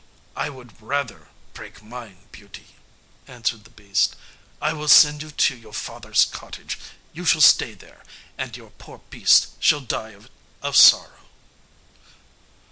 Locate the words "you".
5.21-5.29, 7.13-7.23